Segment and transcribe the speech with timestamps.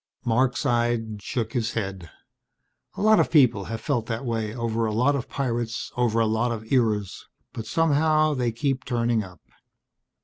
[0.25, 2.09] Marc sighed, shook his head.
[2.97, 6.25] "A lot of people have felt that way over a lot of pirates over a
[6.25, 7.27] lot of eras.
[7.53, 9.41] But somehow they keep turning up."